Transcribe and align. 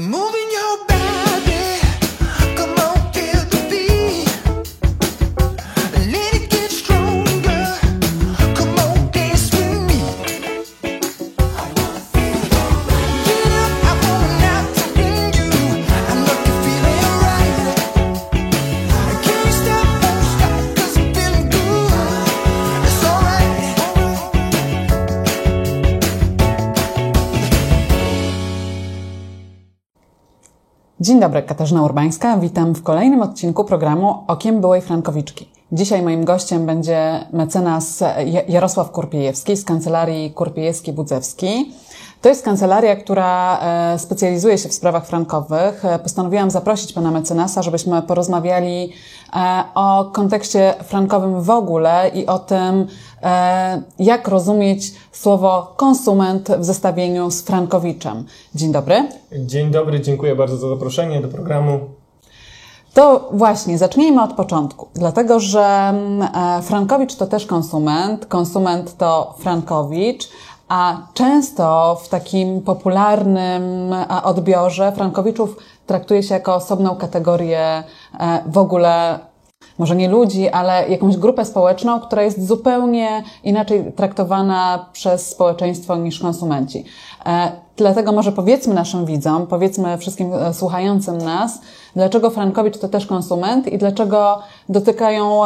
Moving 0.00 0.39
Dzień 31.10 31.20
dobry, 31.20 31.42
Katarzyna 31.42 31.82
Urbańska. 31.82 32.36
Witam 32.36 32.74
w 32.74 32.82
kolejnym 32.82 33.22
odcinku 33.22 33.64
programu 33.64 34.24
Okiem 34.26 34.60
Byłej 34.60 34.80
Frankowiczki. 34.80 35.48
Dzisiaj 35.72 36.02
moim 36.02 36.24
gościem 36.24 36.66
będzie 36.66 37.26
mecenas 37.32 38.00
Ja- 38.26 38.42
Jarosław 38.48 38.90
Kurpiejewski 38.90 39.56
z 39.56 39.64
kancelarii 39.64 40.32
Kurpiejewski-Budzewski. 40.34 41.64
To 42.22 42.28
jest 42.28 42.44
kancelaria, 42.44 42.96
która 42.96 43.58
e, 43.60 43.98
specjalizuje 43.98 44.58
się 44.58 44.68
w 44.68 44.72
sprawach 44.72 45.06
frankowych. 45.06 45.84
E, 45.84 45.98
Postanowiłam 45.98 46.50
zaprosić 46.50 46.92
pana 46.92 47.10
mecenasa, 47.10 47.62
żebyśmy 47.62 48.02
porozmawiali 48.02 48.92
e, 49.36 49.64
o 49.74 50.04
kontekście 50.04 50.74
frankowym 50.84 51.42
w 51.42 51.50
ogóle 51.50 52.10
i 52.14 52.26
o 52.26 52.38
tym, 52.38 52.86
jak 53.98 54.28
rozumieć 54.28 54.92
słowo 55.12 55.74
konsument 55.76 56.48
w 56.58 56.64
zestawieniu 56.64 57.30
z 57.30 57.42
frankowiczem. 57.42 58.24
Dzień 58.54 58.72
dobry. 58.72 59.08
Dzień 59.32 59.70
dobry, 59.70 60.00
dziękuję 60.00 60.36
bardzo 60.36 60.56
za 60.56 60.68
zaproszenie 60.68 61.20
do 61.20 61.28
programu. 61.28 61.80
To 62.94 63.28
właśnie, 63.32 63.78
zacznijmy 63.78 64.22
od 64.22 64.32
początku, 64.32 64.88
dlatego 64.94 65.40
że 65.40 65.60
mm, 65.60 66.28
e, 66.34 66.62
Frankowicz 66.62 67.14
to 67.14 67.26
też 67.26 67.46
konsument, 67.46 68.26
konsument 68.26 68.96
to 68.96 69.34
Frankowicz, 69.38 70.28
a 70.68 70.96
często 71.14 71.94
w 72.04 72.08
takim 72.08 72.60
popularnym 72.60 73.92
e, 73.92 74.22
odbiorze 74.22 74.92
Frankowiczów 74.92 75.56
traktuje 75.86 76.22
się 76.22 76.34
jako 76.34 76.54
osobną 76.54 76.96
kategorię 76.96 77.60
e, 77.60 77.82
w 78.46 78.58
ogóle 78.58 79.18
może 79.80 79.96
nie 79.96 80.08
ludzi, 80.08 80.48
ale 80.48 80.88
jakąś 80.88 81.16
grupę 81.16 81.44
społeczną, 81.44 82.00
która 82.00 82.22
jest 82.22 82.46
zupełnie 82.46 83.24
inaczej 83.44 83.92
traktowana 83.92 84.86
przez 84.92 85.28
społeczeństwo 85.28 85.96
niż 85.96 86.20
konsumenci. 86.20 86.84
E, 87.26 87.52
dlatego 87.76 88.12
może 88.12 88.32
powiedzmy 88.32 88.74
naszym 88.74 89.06
widzom, 89.06 89.46
powiedzmy 89.46 89.98
wszystkim 89.98 90.32
e, 90.34 90.54
słuchającym 90.54 91.18
nas, 91.18 91.60
dlaczego 91.96 92.30
Frankowicz 92.30 92.78
to 92.78 92.88
też 92.88 93.06
konsument 93.06 93.72
i 93.72 93.78
dlaczego 93.78 94.38
dotykają 94.68 95.42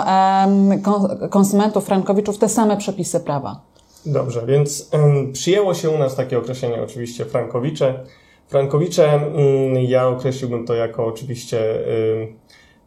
konsumentów 1.30 1.84
Frankowiczów 1.84 2.38
te 2.38 2.48
same 2.48 2.76
przepisy 2.76 3.20
prawa. 3.20 3.60
Dobrze, 4.06 4.46
więc 4.46 4.90
przyjęło 5.32 5.74
się 5.74 5.90
u 5.90 5.98
nas 5.98 6.14
takie 6.14 6.38
określenie 6.38 6.82
oczywiście 6.82 7.24
frankowicze. 7.24 8.04
Frankowicze, 8.48 9.12
mm, 9.12 9.82
ja 9.82 10.08
określiłbym 10.08 10.66
to 10.66 10.74
jako 10.74 11.06
oczywiście 11.06 11.58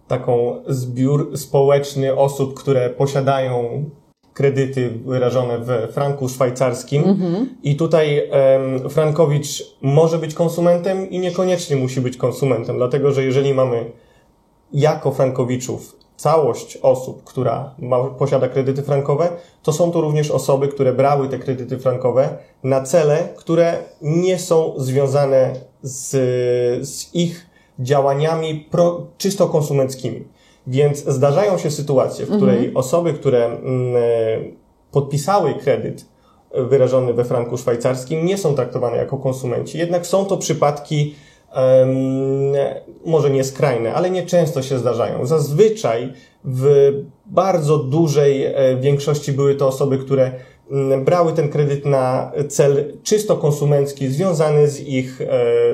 taką 0.07 0.61
zbiór 0.67 1.37
społeczny 1.37 2.15
osób, 2.15 2.53
które 2.53 2.89
posiadają 2.89 3.83
kredyty 4.33 4.89
wyrażone 5.05 5.59
w 5.59 5.93
franku 5.93 6.29
szwajcarskim. 6.29 7.03
I 7.63 7.75
tutaj 7.75 8.29
em, 8.31 8.89
Frankowicz 8.89 9.63
może 9.81 10.17
być 10.17 10.33
konsumentem 10.33 11.09
i 11.09 11.19
niekoniecznie 11.19 11.75
musi 11.75 12.01
być 12.01 12.17
konsumentem, 12.17 12.77
dlatego 12.77 13.11
że 13.11 13.23
jeżeli 13.23 13.53
mamy 13.53 13.91
jako 14.73 15.11
frankowiczów 15.11 15.95
całość 16.15 16.77
osób, 16.81 17.23
która 17.23 17.75
ma, 17.79 18.03
posiada 18.03 18.49
kredyty 18.49 18.83
frankowe, 18.83 19.29
to 19.63 19.73
są 19.73 19.91
to 19.91 20.01
również 20.01 20.31
osoby, 20.31 20.67
które 20.67 20.93
brały 20.93 21.29
te 21.29 21.39
kredyty 21.39 21.77
frankowe 21.77 22.37
na 22.63 22.81
cele, 22.81 23.29
które 23.37 23.77
nie 24.01 24.39
są 24.39 24.73
związane 24.77 25.53
z, 25.81 26.09
z 26.87 27.15
ich 27.15 27.47
działaniami 27.79 28.67
pro, 28.71 29.07
czysto 29.17 29.47
konsumenckimi. 29.47 30.23
Więc 30.67 31.05
zdarzają 31.05 31.57
się 31.57 31.71
sytuacje, 31.71 32.25
w 32.25 32.37
której 32.37 32.73
osoby, 32.73 33.13
które 33.13 33.45
mm, 33.45 33.95
e, 33.95 33.99
podpisały 34.91 35.53
kredyt 35.53 36.05
wyrażony 36.55 37.13
we 37.13 37.25
franku 37.25 37.57
szwajcarskim, 37.57 38.25
nie 38.25 38.37
są 38.37 38.55
traktowane 38.55 38.97
jako 38.97 39.17
konsumenci. 39.17 39.77
Jednak 39.77 40.07
są 40.07 40.25
to 40.25 40.37
przypadki 40.37 41.15
może 43.05 43.29
nie 43.29 43.43
skrajne, 43.43 43.93
ale 43.93 44.09
nieczęsto 44.09 44.61
się 44.61 44.77
zdarzają. 44.77 45.25
Zazwyczaj 45.25 46.13
w 46.43 46.91
bardzo 47.25 47.77
dużej 47.77 48.45
e, 48.45 48.53
większości 48.79 49.33
były 49.33 49.55
to 49.55 49.67
osoby, 49.67 49.97
które 49.97 50.31
brały 51.05 51.33
ten 51.33 51.49
kredyt 51.49 51.85
na 51.85 52.31
cel 52.49 52.93
czysto 53.03 53.37
konsumencki, 53.37 54.07
związany 54.07 54.67
z 54.67 54.79
ich 54.79 55.21
e, 55.21 55.25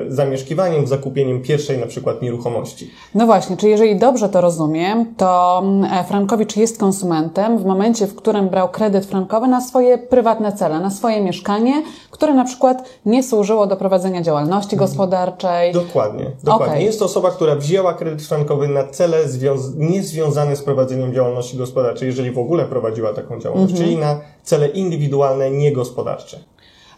zamieszkiwaniem, 0.08 0.86
zakupieniem 0.86 1.42
pierwszej 1.42 1.78
na 1.78 1.86
przykład 1.86 2.22
nieruchomości. 2.22 2.90
No 3.14 3.26
właśnie, 3.26 3.56
czy 3.56 3.68
jeżeli 3.68 3.96
dobrze 3.96 4.28
to 4.28 4.40
rozumiem, 4.40 5.14
to 5.16 5.62
mm, 5.64 5.92
e, 5.92 6.04
Frankowicz 6.04 6.56
jest 6.56 6.78
konsumentem 6.78 7.58
w 7.58 7.64
momencie, 7.64 8.06
w 8.06 8.14
którym 8.14 8.48
brał 8.48 8.68
kredyt 8.68 9.06
frankowy 9.06 9.48
na 9.48 9.60
swoje 9.60 9.98
prywatne 9.98 10.52
cele, 10.52 10.80
na 10.80 10.90
swoje 10.90 11.20
mieszkanie, 11.20 11.82
które 12.14 12.34
na 12.34 12.44
przykład 12.44 12.84
nie 13.06 13.22
służyło 13.22 13.66
do 13.66 13.76
prowadzenia 13.76 14.22
działalności 14.22 14.76
gospodarczej. 14.76 15.72
Dokładnie, 15.72 16.30
dokładnie. 16.42 16.66
Okej. 16.74 16.84
Jest 16.84 16.98
to 16.98 17.04
osoba, 17.04 17.30
która 17.30 17.54
wzięła 17.56 17.94
kredyt 17.94 18.22
frankowy 18.22 18.68
na 18.68 18.84
cele 18.84 19.24
związ- 19.28 19.76
niezwiązane 19.76 20.56
z 20.56 20.62
prowadzeniem 20.62 21.14
działalności 21.14 21.56
gospodarczej, 21.56 22.06
jeżeli 22.06 22.30
w 22.30 22.38
ogóle 22.38 22.64
prowadziła 22.64 23.12
taką 23.12 23.40
działalność, 23.40 23.72
Mhm. 23.72 23.88
czyli 23.88 24.00
na 24.00 24.20
cele 24.42 24.68
indywidualne, 24.68 25.50
niegospodarcze. 25.50 26.38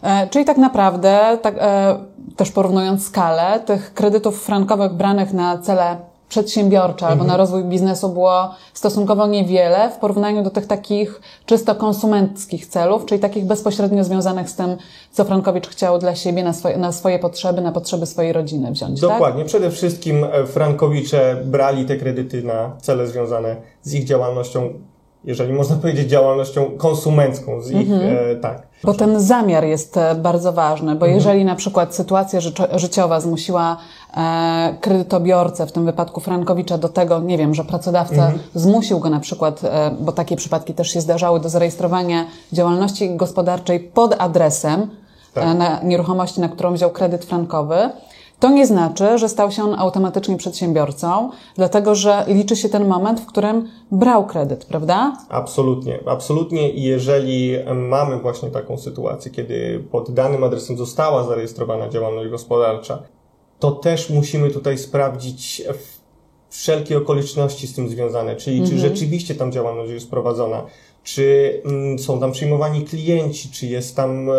E, 0.03 0.27
Czyli 0.29 0.45
tak 0.45 0.57
naprawdę, 0.57 1.37
tak, 1.41 1.55
e, 1.59 1.95
też 2.35 2.51
porównując 2.51 3.05
skalę, 3.07 3.59
tych 3.65 3.93
kredytów 3.93 4.43
frankowych 4.43 4.93
branych 4.93 5.33
na 5.33 5.57
cele 5.57 5.97
przedsiębiorcze 6.29 7.07
albo 7.07 7.23
na 7.23 7.37
rozwój 7.37 7.63
biznesu 7.63 8.09
było 8.09 8.49
stosunkowo 8.73 9.27
niewiele 9.27 9.89
w 9.89 9.97
porównaniu 9.97 10.43
do 10.43 10.49
tych 10.49 10.67
takich 10.67 11.21
czysto 11.45 11.75
konsumenckich 11.75 12.65
celów, 12.67 13.05
czyli 13.05 13.21
takich 13.21 13.45
bezpośrednio 13.45 14.03
związanych 14.03 14.49
z 14.49 14.55
tym, 14.55 14.77
co 15.11 15.25
Frankowicz 15.25 15.67
chciał 15.67 15.99
dla 15.99 16.15
siebie, 16.15 16.43
na 16.43 16.53
swoje, 16.53 16.77
na 16.77 16.91
swoje 16.91 17.19
potrzeby, 17.19 17.61
na 17.61 17.71
potrzeby 17.71 18.05
swojej 18.05 18.33
rodziny 18.33 18.71
wziąć. 18.71 19.01
Tak? 19.01 19.09
Dokładnie. 19.09 19.45
Przede 19.45 19.71
wszystkim 19.71 20.23
e, 20.23 20.45
Frankowicze 20.45 21.37
brali 21.45 21.85
te 21.85 21.97
kredyty 21.97 22.43
na 22.43 22.71
cele 22.81 23.07
związane 23.07 23.55
z 23.81 23.93
ich 23.93 24.03
działalnością, 24.03 24.69
jeżeli 25.23 25.53
można 25.53 25.75
powiedzieć 25.75 26.09
działalnością 26.09 26.65
konsumencką, 26.77 27.61
z 27.61 27.71
ich, 27.71 27.91
Mhm. 27.91 28.17
e, 28.31 28.35
tak. 28.35 28.67
Bo 28.83 28.93
ten 28.93 29.19
zamiar 29.19 29.65
jest 29.65 29.97
e, 29.97 30.15
bardzo 30.15 30.53
ważny, 30.53 30.95
bo 30.95 31.05
jeżeli 31.05 31.45
na 31.45 31.55
przykład 31.55 31.95
sytuacja 31.95 32.39
życiowa 32.75 33.19
zmusiła 33.19 33.77
kredytobiorcę, 34.81 35.67
w 35.67 35.71
tym 35.71 35.85
wypadku 35.85 36.21
Frankowicza, 36.21 36.77
do 36.77 36.89
tego, 36.89 37.19
nie 37.19 37.37
wiem, 37.37 37.53
że 37.53 37.63
pracodawca 37.63 38.31
zmusił 38.55 38.99
go 38.99 39.09
na 39.09 39.19
przykład, 39.19 39.63
e, 39.63 39.91
bo 39.99 40.11
takie 40.11 40.35
przypadki 40.35 40.73
też 40.73 40.89
się 40.89 41.01
zdarzały, 41.01 41.39
do 41.39 41.49
zarejestrowania 41.49 42.25
działalności 42.51 43.15
gospodarczej 43.15 43.79
pod 43.79 44.15
adresem 44.19 44.89
e, 45.35 45.53
na 45.53 45.79
nieruchomości, 45.83 46.41
na 46.41 46.49
którą 46.49 46.73
wziął 46.73 46.89
kredyt 46.89 47.25
frankowy, 47.25 47.89
to 48.39 48.49
nie 48.49 48.67
znaczy, 48.67 49.17
że 49.17 49.29
stał 49.29 49.51
się 49.51 49.63
on 49.63 49.79
automatycznie 49.79 50.37
przedsiębiorcą, 50.37 51.29
dlatego 51.55 51.95
że 51.95 52.25
liczy 52.27 52.55
się 52.55 52.69
ten 52.69 52.87
moment, 52.87 53.19
w 53.19 53.25
którym 53.25 53.69
brał 53.91 54.25
kredyt, 54.25 54.65
prawda? 54.65 55.17
Absolutnie, 55.29 55.99
absolutnie. 56.05 56.69
I 56.69 56.83
jeżeli 56.83 57.55
mamy 57.75 58.19
właśnie 58.19 58.49
taką 58.49 58.77
sytuację, 58.77 59.31
kiedy 59.31 59.83
pod 59.91 60.11
danym 60.11 60.43
adresem 60.43 60.77
została 60.77 61.23
zarejestrowana 61.23 61.89
działalność 61.89 62.29
gospodarcza, 62.29 62.99
to 63.59 63.71
też 63.71 64.09
musimy 64.09 64.49
tutaj 64.49 64.77
sprawdzić 64.77 65.63
wszelkie 66.49 66.97
okoliczności 66.97 67.67
z 67.67 67.73
tym 67.73 67.89
związane, 67.89 68.35
czyli 68.35 68.67
czy 68.69 68.77
rzeczywiście 68.77 69.35
tam 69.35 69.51
działalność 69.51 69.91
jest 69.91 70.09
prowadzona, 70.09 70.65
czy 71.03 71.61
mm, 71.65 71.99
są 71.99 72.19
tam 72.19 72.31
przyjmowani 72.31 72.81
klienci, 72.81 73.49
czy 73.51 73.67
jest 73.67 73.95
tam 73.95 74.29
e, 74.29 74.33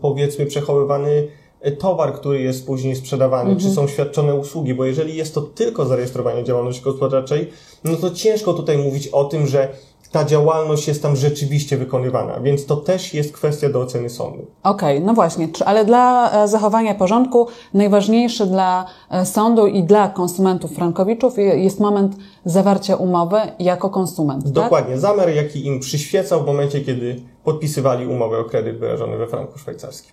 powiedzmy 0.00 0.46
przechowywany 0.46 1.28
e, 1.60 1.72
towar, 1.72 2.14
który 2.14 2.42
jest 2.42 2.66
później 2.66 2.96
sprzedawany, 2.96 3.56
czy 3.56 3.70
są 3.70 3.88
świadczone 3.88 4.34
usługi, 4.34 4.74
bo 4.74 4.84
jeżeli 4.84 5.16
jest 5.16 5.34
to 5.34 5.42
tylko 5.42 5.86
zarejestrowanie 5.86 6.44
działalności 6.44 6.82
gospodarczej, 6.82 7.50
no 7.84 7.96
to 7.96 8.10
ciężko 8.10 8.54
tutaj 8.54 8.78
mówić 8.78 9.08
o 9.08 9.24
tym, 9.24 9.46
że 9.46 9.68
ta 10.12 10.24
działalność 10.24 10.88
jest 10.88 11.02
tam 11.02 11.16
rzeczywiście 11.16 11.76
wykonywana, 11.76 12.40
więc 12.40 12.66
to 12.66 12.76
też 12.76 13.14
jest 13.14 13.32
kwestia 13.32 13.68
do 13.68 13.80
oceny 13.80 14.10
sądu. 14.10 14.46
Okej, 14.62 15.00
no 15.00 15.14
właśnie, 15.14 15.48
ale 15.64 15.84
dla 15.84 16.30
e, 16.44 16.48
zachowania 16.48 16.94
porządku 16.94 17.46
najważniejszy 17.74 18.46
dla 18.46 18.84
e, 19.10 19.26
sądu 19.26 19.66
i 19.66 19.82
dla 19.82 20.08
konsumentów 20.08 20.72
frankowiczów 20.72 21.38
je- 21.38 21.44
jest 21.58 21.80
moment 21.80 22.16
zawarcia 22.44 22.96
umowy 22.96 23.36
jako 23.58 23.90
konsument, 23.90 24.44
tak? 24.44 24.52
Dokładnie, 24.52 24.98
zamiar 24.98 25.28
jaki 25.30 25.66
im 25.66 25.80
przyświecał 25.80 26.42
w 26.42 26.46
momencie, 26.46 26.80
kiedy 26.80 27.20
podpisywali 27.44 28.06
umowę 28.06 28.38
o 28.38 28.44
kredyt 28.44 28.78
wyrażony 28.78 29.16
we 29.16 29.26
franku 29.26 29.58
szwajcarskim. 29.58 30.12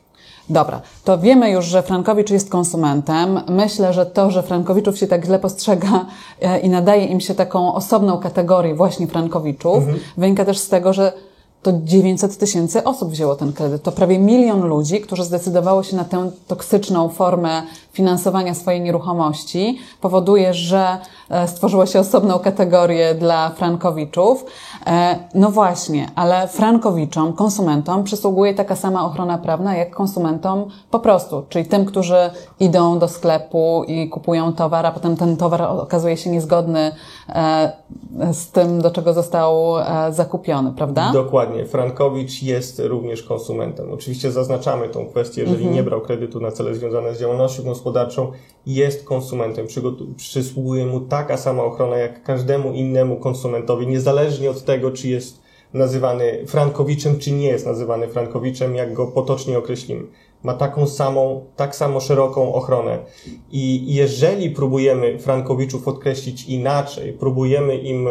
Dobra, 0.49 0.81
to 1.03 1.17
wiemy 1.17 1.51
już, 1.51 1.65
że 1.65 1.83
Frankowicz 1.83 2.29
jest 2.29 2.49
konsumentem. 2.49 3.41
Myślę, 3.49 3.93
że 3.93 4.05
to, 4.05 4.31
że 4.31 4.43
Frankowiczów 4.43 4.97
się 4.97 5.07
tak 5.07 5.25
źle 5.25 5.39
postrzega 5.39 6.05
e, 6.41 6.59
i 6.59 6.69
nadaje 6.69 7.05
im 7.05 7.19
się 7.19 7.35
taką 7.35 7.73
osobną 7.73 8.17
kategorię 8.17 8.75
właśnie 8.75 9.07
Frankowiczów, 9.07 9.83
wynika 10.17 10.45
też 10.45 10.57
z 10.57 10.69
tego, 10.69 10.93
że 10.93 11.13
to 11.63 11.71
900 11.83 12.37
tysięcy 12.37 12.83
osób 12.83 13.09
wzięło 13.09 13.35
ten 13.35 13.53
kredyt. 13.53 13.83
To 13.83 13.91
prawie 13.91 14.19
milion 14.19 14.67
ludzi, 14.67 15.01
którzy 15.01 15.23
zdecydowało 15.23 15.83
się 15.83 15.95
na 15.95 16.03
tę 16.03 16.31
toksyczną 16.47 17.09
formę 17.09 17.61
finansowania 17.93 18.53
swojej 18.53 18.81
nieruchomości, 18.81 19.79
powoduje, 20.01 20.53
że 20.53 20.97
stworzyło 21.47 21.85
się 21.85 21.99
osobną 21.99 22.39
kategorię 22.39 23.15
dla 23.15 23.49
frankowiczów. 23.49 24.45
E, 24.87 25.19
No 25.35 25.51
właśnie, 25.51 26.07
ale 26.15 26.47
frankowiczom, 26.47 27.33
konsumentom 27.33 28.03
przysługuje 28.03 28.53
taka 28.53 28.75
sama 28.75 29.05
ochrona 29.05 29.37
prawna 29.37 29.75
jak 29.75 29.95
konsumentom 29.95 30.65
po 30.91 30.99
prostu, 30.99 31.43
czyli 31.49 31.65
tym, 31.65 31.85
którzy 31.85 32.29
idą 32.59 32.99
do 32.99 33.07
sklepu 33.07 33.83
i 33.87 34.09
kupują 34.09 34.53
towar, 34.53 34.85
a 34.85 34.91
potem 34.91 35.17
ten 35.17 35.37
towar 35.37 35.61
okazuje 35.61 36.17
się 36.17 36.29
niezgodny 36.29 36.91
e, 37.29 37.71
z 38.33 38.51
tym, 38.51 38.81
do 38.81 38.91
czego 38.91 39.13
został 39.13 39.79
e, 39.79 40.13
zakupiony, 40.13 40.71
prawda? 40.71 41.11
Dokładnie. 41.13 41.65
Frankowicz 41.65 42.43
jest 42.43 42.81
również 42.85 43.23
konsumentem. 43.23 43.93
Oczywiście 43.93 44.31
zaznaczamy 44.31 44.89
tą 44.89 45.05
kwestię, 45.05 45.41
jeżeli 45.41 45.67
nie 45.67 45.83
brał 45.83 46.01
kredytu 46.01 46.39
na 46.39 46.51
cele 46.51 46.75
związane 46.75 47.15
z 47.15 47.19
działalnością 47.19 47.63
gospodarczą, 47.63 48.31
jest 48.65 49.05
konsumentem. 49.05 49.67
Przysługuje 50.17 50.85
mu 50.85 50.99
taka 51.19 51.37
sama 51.37 51.63
ochrona 51.63 51.97
jak 51.97 52.23
każdemu 52.23 52.73
innemu 52.73 53.17
konsumentowi, 53.17 53.87
niezależnie 53.87 54.49
od 54.49 54.65
tego, 54.65 54.91
czy 54.91 55.07
jest 55.07 55.41
nazywany 55.73 56.45
Frankowiczem, 56.47 57.19
czy 57.19 57.31
nie 57.31 57.47
jest 57.47 57.65
nazywany 57.65 58.07
Frankowiczem, 58.07 58.75
jak 58.75 58.93
go 58.93 59.07
potocznie 59.07 59.57
określimy. 59.57 60.03
Ma 60.43 60.53
taką 60.53 60.87
samą, 60.87 61.45
tak 61.55 61.75
samo 61.75 61.99
szeroką 61.99 62.53
ochronę. 62.53 62.99
I 63.51 63.93
jeżeli 63.93 64.49
próbujemy 64.49 65.19
Frankowiczów 65.19 65.83
podkreślić 65.83 66.45
inaczej, 66.45 67.13
próbujemy 67.13 67.77
im 67.77 68.07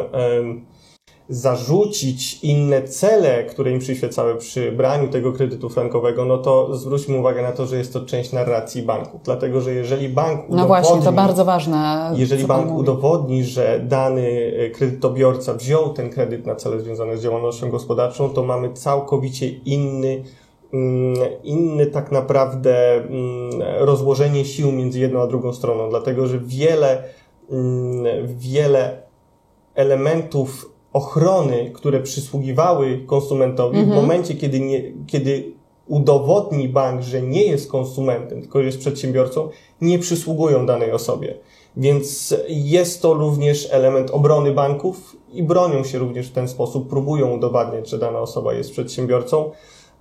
zarzucić 1.29 2.45
inne 2.45 2.83
cele, 2.83 3.45
które 3.45 3.71
im 3.71 3.79
przyświecały 3.79 4.37
przy 4.37 4.73
braniu 4.73 5.09
tego 5.09 5.33
kredytu 5.33 5.69
frankowego, 5.69 6.25
no 6.25 6.39
to 6.39 6.77
zwróćmy 6.77 7.19
uwagę 7.19 7.43
na 7.43 7.53
to, 7.53 7.67
że 7.67 7.77
jest 7.79 7.93
to 7.93 8.01
część 8.01 8.33
narracji 8.33 8.83
banku. 8.83 9.21
Dlatego, 9.25 9.61
że 9.61 9.73
jeżeli 9.73 10.09
bank 10.09 10.41
No 10.49 10.67
właśnie, 10.67 10.91
to 10.97 10.97
udowodni- 11.03 11.15
bardzo 11.15 11.45
ważne. 11.45 12.13
jeżeli 12.17 12.45
bank 12.45 12.73
udowodni, 12.73 13.45
że 13.45 13.81
dany 13.89 14.53
e, 14.59 14.71
kredytobiorca 14.71 15.55
wziął 15.55 15.93
ten 15.93 16.11
kredyt 16.11 16.47
na 16.47 16.55
cele 16.55 16.81
związane 16.81 17.17
z 17.17 17.23
działalnością 17.23 17.71
gospodarczą, 17.71 18.31
to 18.31 18.43
mamy 18.45 18.73
całkowicie 18.73 19.49
inny, 19.49 20.23
mm, 20.73 21.15
inny 21.45 21.87
tak 21.87 22.13
naprawdę 22.13 22.95
mm, 22.95 23.11
rozłożenie 23.79 24.45
sił 24.45 24.73
między 24.73 25.01
jedną 25.01 25.23
a 25.23 25.27
drugą 25.27 25.53
stroną, 25.53 25.91
dlatego 25.91 26.27
że 26.27 26.39
wiele, 26.39 27.03
mm, 27.51 28.05
wiele 28.27 29.03
elementów 29.75 30.73
ochrony, 30.93 31.71
które 31.75 32.01
przysługiwały 32.01 32.99
konsumentowi 33.07 33.85
w 33.85 33.89
momencie, 33.89 34.35
kiedy, 34.35 34.61
nie, 34.61 34.93
kiedy 35.07 35.53
udowodni 35.87 36.69
bank, 36.69 37.03
że 37.03 37.23
nie 37.23 37.45
jest 37.45 37.71
konsumentem, 37.71 38.41
tylko 38.41 38.61
jest 38.61 38.79
przedsiębiorcą, 38.79 39.49
nie 39.81 39.99
przysługują 39.99 40.67
danej 40.67 40.93
osobie. 40.93 41.35
Więc 41.77 42.35
jest 42.49 43.03
to 43.03 43.15
również 43.15 43.69
element 43.71 44.11
obrony 44.11 44.53
banków 44.53 45.17
i 45.33 45.43
bronią 45.43 45.85
się 45.85 45.99
również 45.99 46.29
w 46.29 46.33
ten 46.33 46.49
sposób, 46.49 46.89
próbują 46.89 47.31
udowadniać, 47.31 47.91
że 47.91 47.99
dana 47.99 48.21
osoba 48.21 48.55
jest 48.55 48.71
przedsiębiorcą. 48.71 49.51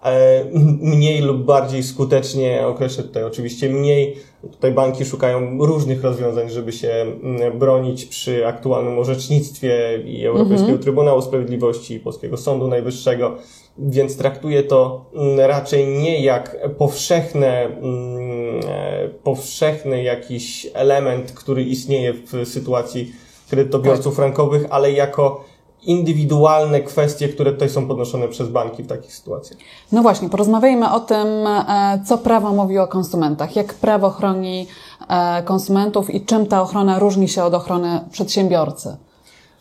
E, 0.06 0.46
Mniej 0.82 1.22
lub 1.22 1.44
bardziej 1.44 1.84
skutecznie, 1.84 2.68
określę 2.68 3.04
tutaj 3.04 3.24
oczywiście 3.24 3.70
mniej, 3.70 4.16
tutaj 4.52 4.72
banki 4.72 5.06
szukają 5.06 5.66
różnych 5.66 6.04
rozwiązań, 6.04 6.50
żeby 6.50 6.72
się 6.72 6.90
mm, 6.90 7.60
bronić 7.60 8.06
przy 8.06 8.48
aktualnym 8.48 9.00
orzecznictwie 9.00 10.00
i 10.06 10.26
Europejskiego 10.26 10.78
Trybunału 10.78 11.22
Sprawiedliwości 11.22 11.94
i 11.94 12.00
Polskiego 12.00 12.38
Sądu 12.38 12.68
Najwyższego, 12.68 13.38
więc 13.78 14.18
traktuję 14.18 14.64
to 14.64 15.06
mm, 15.16 15.40
raczej 15.40 15.88
nie 15.88 16.22
jak 16.24 16.58
powszechne, 16.78 17.66
mm, 17.66 18.60
e, 18.68 19.10
powszechny 19.24 20.04
jakiś 20.04 20.68
element, 20.74 21.32
który 21.32 21.64
istnieje 21.64 22.14
w 22.14 22.46
sytuacji 22.46 23.12
kredytobiorców 23.50 24.16
frankowych, 24.16 24.66
ale 24.70 24.92
jako 24.92 25.46
indywidualne 25.84 26.82
kwestie, 26.82 27.30
które 27.30 27.52
tutaj 27.52 27.70
są 27.70 27.88
podnoszone 27.88 28.28
przez 28.28 28.50
banki 28.50 28.84
w 28.84 28.88
takich 28.88 29.16
sytuacjach. 29.16 29.60
No 29.92 30.02
właśnie, 30.02 30.30
porozmawiajmy 30.30 30.94
o 30.94 31.00
tym, 31.00 31.28
e, 31.48 32.02
co 32.06 32.18
prawo 32.18 32.54
mówi 32.54 32.78
o 32.78 32.88
konsumentach, 32.88 33.56
jak 33.56 33.74
prawo 33.74 34.10
chroni 34.10 34.68
e, 35.10 35.44
konsumentów 35.44 36.10
i 36.14 36.26
czym 36.26 36.46
ta 36.46 36.62
ochrona 36.62 37.00
różni 37.00 37.30
się 37.30 37.44
od 37.44 37.54
ochrony 37.54 38.00
przedsiębiorcy. 38.12 38.98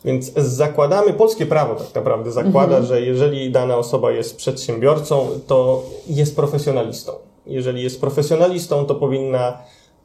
Więc 0.05 0.33
zakładamy, 0.37 1.13
polskie 1.13 1.47
prawo 1.47 1.75
tak 1.75 1.95
naprawdę 1.95 2.33
zakłada, 2.33 2.83
że 2.83 3.01
jeżeli 3.01 3.53
dana 3.53 3.77
osoba 3.77 4.13
jest 4.13 4.37
przedsiębiorcą, 4.37 5.29
to 5.47 5.83
jest 6.07 6.37
profesjonalistą. 6.37 7.13
Jeżeli 7.47 7.83
jest 7.83 8.01
profesjonalistą, 8.01 8.87
to 8.87 8.95
powinna 8.95 9.59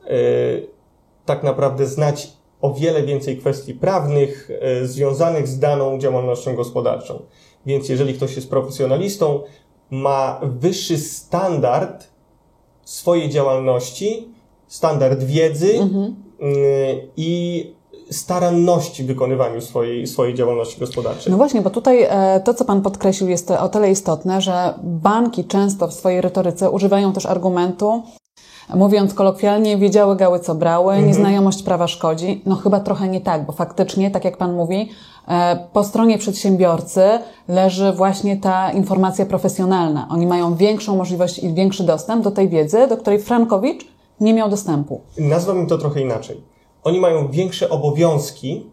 y, 0.07 0.67
tak 1.25 1.43
naprawdę 1.43 1.85
znać 1.85 2.33
o 2.61 2.73
wiele 2.73 3.03
więcej 3.03 3.37
kwestii 3.37 3.73
prawnych 3.73 4.51
y, 4.81 4.87
związanych 4.87 5.47
z 5.47 5.59
daną 5.59 5.99
działalnością 5.99 6.55
gospodarczą. 6.55 7.21
Więc 7.65 7.89
jeżeli 7.89 8.13
ktoś 8.13 8.35
jest 8.35 8.49
profesjonalistą, 8.49 9.41
ma 9.91 10.41
wyższy 10.43 10.97
standard 10.97 12.07
swojej 12.83 13.29
działalności, 13.29 14.27
standard 14.67 15.23
wiedzy 15.23 15.73
y, 15.73 17.07
i 17.17 17.65
staranności 18.11 19.03
w 19.03 19.07
wykonywaniu 19.07 19.61
swojej, 19.61 20.07
swojej 20.07 20.33
działalności 20.33 20.79
gospodarczej. 20.79 21.31
No 21.31 21.37
właśnie, 21.37 21.61
bo 21.61 21.69
tutaj 21.69 22.03
e, 22.09 22.41
to, 22.45 22.53
co 22.53 22.65
Pan 22.65 22.81
podkreślił, 22.81 23.29
jest 23.29 23.51
o 23.51 23.69
tyle 23.69 23.91
istotne, 23.91 24.41
że 24.41 24.73
banki 24.83 25.45
często 25.45 25.87
w 25.87 25.93
swojej 25.93 26.21
retoryce 26.21 26.71
używają 26.71 27.13
też 27.13 27.25
argumentu, 27.25 28.03
mówiąc 28.75 29.13
kolokwialnie, 29.13 29.77
wiedziały 29.77 30.15
gały, 30.15 30.39
co 30.39 30.55
brały, 30.55 31.01
nieznajomość 31.01 31.63
prawa 31.63 31.87
szkodzi. 31.87 32.41
No 32.45 32.55
chyba 32.55 32.79
trochę 32.79 33.07
nie 33.07 33.21
tak, 33.21 33.45
bo 33.45 33.51
faktycznie, 33.51 34.11
tak 34.11 34.25
jak 34.25 34.37
Pan 34.37 34.53
mówi, 34.53 34.89
e, 35.27 35.67
po 35.73 35.83
stronie 35.83 36.17
przedsiębiorcy 36.17 37.01
leży 37.47 37.91
właśnie 37.91 38.37
ta 38.37 38.71
informacja 38.71 39.25
profesjonalna. 39.25 40.07
Oni 40.09 40.27
mają 40.27 40.55
większą 40.55 40.95
możliwość 40.95 41.39
i 41.39 41.53
większy 41.53 41.83
dostęp 41.83 42.23
do 42.23 42.31
tej 42.31 42.49
wiedzy, 42.49 42.87
do 42.87 42.97
której 42.97 43.19
Frankowicz 43.19 43.87
nie 44.19 44.33
miał 44.33 44.49
dostępu. 44.49 45.01
Nazwałbym 45.17 45.67
to 45.67 45.77
trochę 45.77 46.01
inaczej. 46.01 46.41
Oni 46.83 46.99
mają 46.99 47.31
większe 47.31 47.69
obowiązki, 47.69 48.65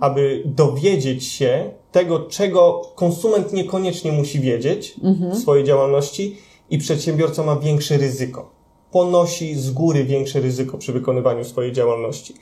aby 0.00 0.42
dowiedzieć 0.46 1.24
się 1.24 1.70
tego, 1.92 2.20
czego 2.20 2.82
konsument 2.94 3.52
niekoniecznie 3.52 4.12
musi 4.12 4.40
wiedzieć 4.40 4.94
w 5.32 5.36
swojej 5.38 5.64
działalności 5.64 6.36
i 6.70 6.78
przedsiębiorca 6.78 7.42
ma 7.42 7.56
większe 7.56 7.96
ryzyko. 7.96 8.59
Ponosi 8.90 9.54
z 9.54 9.70
góry 9.70 10.04
większe 10.04 10.40
ryzyko 10.40 10.78
przy 10.78 10.92
wykonywaniu 10.92 11.44
swojej 11.44 11.72
działalności. 11.72 12.34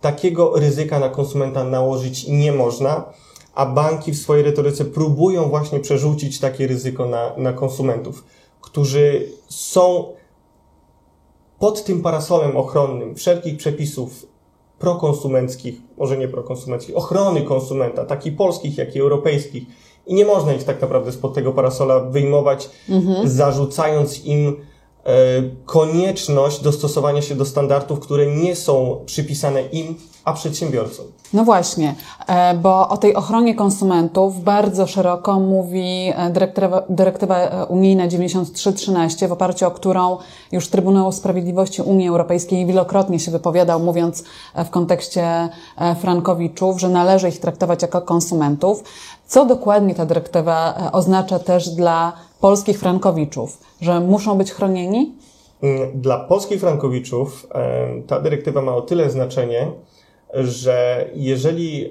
Takiego 0.00 0.52
ryzyka 0.56 0.98
na 0.98 1.08
konsumenta 1.08 1.64
nałożyć 1.64 2.28
nie 2.28 2.52
można, 2.52 3.12
a 3.54 3.66
banki 3.66 4.12
w 4.12 4.18
swojej 4.18 4.44
retoryce 4.44 4.84
próbują 4.84 5.48
właśnie 5.48 5.80
przerzucić 5.80 6.40
takie 6.40 6.66
ryzyko 6.66 7.06
na, 7.06 7.36
na 7.36 7.52
konsumentów, 7.52 8.24
którzy 8.60 9.28
są 9.48 10.12
pod 11.58 11.84
tym 11.84 12.02
parasolem 12.02 12.56
ochronnym 12.56 13.14
wszelkich 13.14 13.56
przepisów 13.56 14.26
prokonsumenckich, 14.78 15.74
może 15.96 16.18
nie 16.18 16.28
prokonsumenckich, 16.28 16.96
ochrony 16.96 17.42
konsumenta, 17.42 18.04
tak 18.04 18.26
i 18.26 18.32
polskich, 18.32 18.78
jak 18.78 18.96
i 18.96 19.00
europejskich. 19.00 19.64
I 20.06 20.14
nie 20.14 20.24
można 20.24 20.52
ich 20.54 20.64
tak 20.64 20.80
naprawdę 20.80 21.12
spod 21.12 21.34
tego 21.34 21.52
parasola 21.52 22.00
wyjmować, 22.00 22.70
zarzucając 23.24 24.24
im 24.24 24.56
konieczność 25.66 26.62
dostosowania 26.62 27.22
się 27.22 27.34
do 27.34 27.44
standardów, 27.44 28.00
które 28.00 28.26
nie 28.26 28.56
są 28.56 29.02
przypisane 29.06 29.62
im, 29.62 29.94
a 30.24 30.32
przedsiębiorcom. 30.32 31.06
No 31.32 31.44
właśnie, 31.44 31.94
e, 32.26 32.54
bo 32.54 32.88
o 32.88 32.96
tej 32.96 33.14
ochronie 33.14 33.54
konsumentów 33.54 34.44
bardzo 34.44 34.86
szeroko 34.86 35.40
mówi 35.40 36.12
e, 36.16 36.30
dyrektywa, 36.30 36.82
dyrektywa 36.88 37.38
e, 37.38 37.66
unijna 37.66 38.08
9313, 38.08 39.28
w 39.28 39.32
oparciu 39.32 39.66
o 39.66 39.70
którą 39.70 40.16
już 40.52 40.68
Trybunał 40.68 41.12
Sprawiedliwości 41.12 41.82
Unii 41.82 42.08
Europejskiej 42.08 42.66
wielokrotnie 42.66 43.20
się 43.20 43.30
wypowiadał, 43.30 43.80
mówiąc 43.80 44.24
e, 44.54 44.64
w 44.64 44.70
kontekście 44.70 45.22
e, 45.78 45.94
Frankowiczów, 45.94 46.80
że 46.80 46.88
należy 46.88 47.28
ich 47.28 47.40
traktować 47.40 47.82
jako 47.82 48.02
konsumentów. 48.02 48.84
Co 49.26 49.46
dokładnie 49.46 49.94
ta 49.94 50.06
dyrektywa 50.06 50.74
e, 50.74 50.92
oznacza 50.92 51.38
też 51.38 51.68
dla 51.68 52.12
polskich 52.44 52.78
Frankowiczów? 52.78 53.58
Że 53.80 54.00
muszą 54.00 54.38
być 54.38 54.52
chronieni? 54.52 55.12
Mm, 55.62 56.00
Dla 56.00 56.18
polskich 56.18 56.60
frankowiczów 56.60 57.46
e, 57.54 58.02
ta 58.06 58.20
dyrektywa 58.20 58.62
ma 58.62 58.76
o 58.76 58.80
tyle 58.80 59.10
znaczenie, 59.10 59.70
że 60.34 61.08
jeżeli 61.14 61.86
e, 61.86 61.90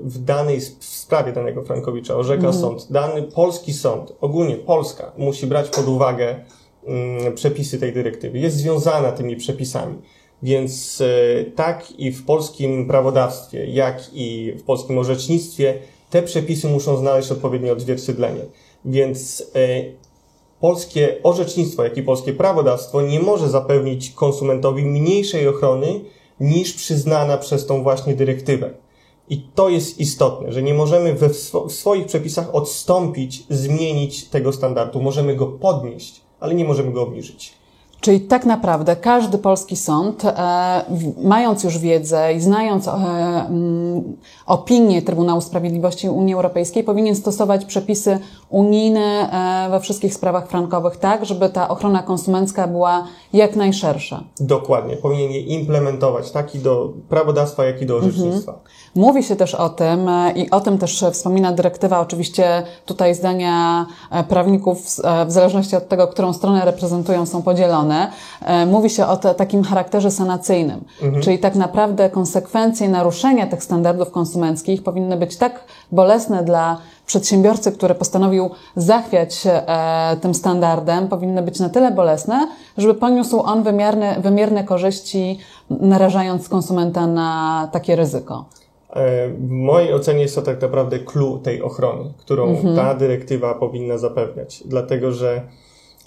w 0.00 0.18
danej 0.18 0.60
w 0.60 0.84
sprawie 0.84 1.32
danego 1.32 1.62
frankowicza 1.62 2.16
orzeka 2.16 2.52
sąd, 2.52 2.92
dany 2.92 3.22
polski 3.22 3.72
sąd, 3.72 4.12
ogólnie 4.20 4.56
Polska, 4.56 5.12
musi 5.18 5.46
brać 5.46 5.68
pod 5.68 5.88
uwagę 5.88 6.36
mm, 6.86 7.34
przepisy 7.34 7.78
tej 7.78 7.92
dyrektywy, 7.92 8.38
jest 8.38 8.56
związana 8.56 9.12
tymi 9.12 9.36
przepisami. 9.36 9.98
Więc 10.42 11.02
tak 11.54 11.90
i 11.90 12.12
w 12.12 12.24
polskim 12.24 12.88
prawodawstwie, 12.88 13.66
jak 13.66 14.10
i 14.12 14.52
w 14.58 14.62
polskim 14.62 14.98
orzecznictwie 14.98 15.74
te 16.10 16.22
przepisy 16.22 16.68
muszą 16.68 16.96
znaleźć 16.96 17.32
odpowiednie 17.32 17.72
odzwierciedlenie. 17.72 18.40
Więc 18.88 19.50
e, 19.54 19.84
polskie 20.60 21.22
orzecznictwo, 21.22 21.84
jak 21.84 21.96
i 21.96 22.02
polskie 22.02 22.32
prawodawstwo 22.32 23.02
nie 23.02 23.20
może 23.20 23.48
zapewnić 23.48 24.10
konsumentowi 24.10 24.84
mniejszej 24.84 25.48
ochrony 25.48 26.00
niż 26.40 26.72
przyznana 26.72 27.38
przez 27.38 27.66
tą 27.66 27.82
właśnie 27.82 28.14
dyrektywę. 28.14 28.70
I 29.30 29.42
to 29.54 29.68
jest 29.68 30.00
istotne, 30.00 30.52
że 30.52 30.62
nie 30.62 30.74
możemy 30.74 31.14
we 31.14 31.28
w 31.28 31.72
swoich 31.72 32.06
przepisach 32.06 32.54
odstąpić, 32.54 33.44
zmienić 33.50 34.28
tego 34.28 34.52
standardu. 34.52 35.00
Możemy 35.00 35.36
go 35.36 35.46
podnieść, 35.46 36.20
ale 36.40 36.54
nie 36.54 36.64
możemy 36.64 36.92
go 36.92 37.02
obniżyć. 37.02 37.58
Czyli 38.00 38.20
tak 38.20 38.46
naprawdę 38.46 38.96
każdy 38.96 39.38
polski 39.38 39.76
sąd, 39.76 40.24
e, 40.24 40.84
mając 41.22 41.64
już 41.64 41.78
wiedzę 41.78 42.34
i 42.34 42.40
znając 42.40 42.88
e, 42.88 42.92
mm, 42.92 44.16
opinię 44.46 45.02
Trybunału 45.02 45.40
Sprawiedliwości 45.40 46.08
Unii 46.08 46.34
Europejskiej, 46.34 46.84
powinien 46.84 47.14
stosować 47.14 47.64
przepisy 47.64 48.18
unijne 48.50 49.30
e, 49.66 49.70
we 49.70 49.80
wszystkich 49.80 50.14
sprawach 50.14 50.48
frankowych 50.48 50.96
tak, 50.96 51.24
żeby 51.26 51.48
ta 51.48 51.68
ochrona 51.68 52.02
konsumencka 52.02 52.66
była 52.68 53.04
jak 53.32 53.56
najszersza. 53.56 54.20
Dokładnie. 54.40 54.96
Powinien 54.96 55.30
je 55.30 55.40
implementować 55.40 56.30
tak 56.30 56.54
i 56.54 56.58
do 56.58 56.92
prawodawstwa, 57.08 57.64
jak 57.64 57.82
i 57.82 57.86
do 57.86 57.96
orzecznictwa. 57.96 58.58
Mówi 58.94 59.22
się 59.22 59.36
też 59.36 59.54
o 59.54 59.68
tym 59.68 60.08
e, 60.08 60.32
i 60.32 60.50
o 60.50 60.60
tym 60.60 60.78
też 60.78 61.04
wspomina 61.12 61.52
dyrektywa. 61.52 62.00
Oczywiście 62.00 62.62
tutaj 62.86 63.14
zdania 63.14 63.86
e, 64.10 64.24
prawników 64.24 64.82
w- 65.26 65.30
zależności 65.32 65.76
od 65.76 65.88
tego, 65.88 66.08
którą 66.08 66.32
stronę 66.32 66.64
reprezentują, 66.64 67.26
są 67.26 67.42
podzielone. 67.42 68.10
Mówi 68.66 68.90
się 68.90 69.06
o 69.06 69.16
te, 69.16 69.34
takim 69.34 69.62
charakterze 69.64 70.10
sanacyjnym, 70.10 70.84
czyli 71.22 71.38
tak 71.38 71.54
naprawdę 71.54 72.10
konsekwencje 72.10 72.88
naruszenia 72.88 73.46
tych 73.46 73.62
standardów 73.64 74.10
konsumenckich 74.10 74.82
powinny 74.82 75.16
być 75.16 75.36
tak 75.36 75.64
bolesne 75.92 76.44
dla 76.44 76.78
przedsiębiorcy, 77.08 77.72
który 77.72 77.94
postanowił 77.94 78.50
zachwiać 78.76 79.34
się 79.34 79.50
e, 79.50 80.16
tym 80.20 80.34
standardem, 80.34 81.08
powinny 81.08 81.42
być 81.42 81.60
na 81.60 81.68
tyle 81.68 81.90
bolesne, 81.90 82.48
żeby 82.76 82.94
poniósł 82.94 83.40
on 83.40 83.62
wymierne, 83.62 84.20
wymierne 84.20 84.64
korzyści, 84.64 85.38
narażając 85.70 86.48
konsumenta 86.48 87.06
na 87.06 87.68
takie 87.72 87.96
ryzyko. 87.96 88.44
E, 88.90 89.28
W 89.28 89.50
mojej 89.50 89.94
ocenie 89.94 90.20
jest 90.22 90.34
to 90.34 90.42
tak 90.42 90.62
naprawdę 90.62 90.98
clue 90.98 91.38
tej 91.38 91.62
ochrony, 91.62 92.12
którą 92.18 92.56
ta 92.76 92.94
dyrektywa 92.94 93.54
powinna 93.54 93.98
zapewniać. 93.98 94.62
Dlatego, 94.66 95.12
że 95.12 95.42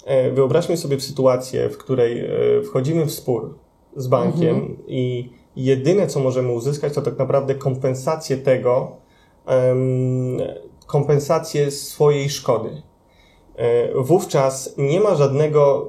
e, 0.04 0.30
wyobraźmy 0.30 0.76
sobie 0.76 1.00
sytuację, 1.00 1.68
w 1.68 1.78
której 1.78 2.30
wchodzimy 2.64 3.04
w 3.06 3.12
spór 3.12 3.54
z 3.96 4.06
bankiem 4.06 4.76
i 4.86 5.30
jedyne, 5.56 6.06
co 6.06 6.20
możemy 6.20 6.52
uzyskać, 6.52 6.94
to 6.94 7.02
tak 7.02 7.18
naprawdę 7.18 7.54
kompensację 7.54 8.36
tego, 8.36 8.96
kompensację 10.92 11.70
swojej 11.70 12.30
szkody. 12.30 12.82
E, 13.56 14.02
Wówczas 14.02 14.74
nie 14.78 15.00
ma 15.00 15.14
żadnego, 15.14 15.88